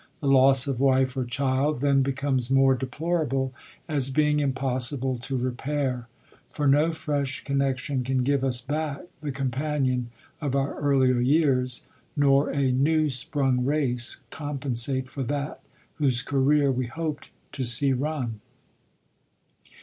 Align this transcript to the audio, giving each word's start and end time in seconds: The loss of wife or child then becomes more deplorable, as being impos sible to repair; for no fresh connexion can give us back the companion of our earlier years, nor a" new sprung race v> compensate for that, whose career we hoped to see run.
The 0.19 0.27
loss 0.27 0.65
of 0.65 0.79
wife 0.79 1.15
or 1.15 1.25
child 1.25 1.81
then 1.81 2.01
becomes 2.01 2.49
more 2.49 2.73
deplorable, 2.73 3.53
as 3.87 4.09
being 4.09 4.37
impos 4.39 4.89
sible 4.97 5.21
to 5.21 5.37
repair; 5.37 6.07
for 6.49 6.67
no 6.67 6.91
fresh 6.91 7.43
connexion 7.43 8.03
can 8.03 8.23
give 8.23 8.43
us 8.43 8.61
back 8.61 9.01
the 9.19 9.31
companion 9.31 10.09
of 10.41 10.55
our 10.55 10.73
earlier 10.79 11.19
years, 11.19 11.85
nor 12.17 12.49
a" 12.49 12.71
new 12.87 13.11
sprung 13.11 13.63
race 13.63 14.15
v> 14.15 14.21
compensate 14.31 15.07
for 15.07 15.21
that, 15.21 15.59
whose 15.97 16.23
career 16.23 16.71
we 16.71 16.87
hoped 16.87 17.29
to 17.51 17.63
see 17.63 17.93
run. 17.93 18.39